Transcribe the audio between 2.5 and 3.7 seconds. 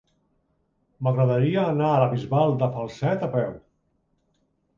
de Falset a peu.